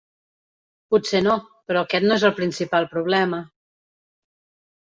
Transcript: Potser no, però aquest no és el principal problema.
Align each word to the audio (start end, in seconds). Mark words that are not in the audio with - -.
Potser 0.95 1.19
no, 1.25 1.35
però 1.71 1.83
aquest 1.87 2.07
no 2.13 2.17
és 2.21 2.25
el 2.31 2.35
principal 2.39 2.89
problema. 2.95 3.43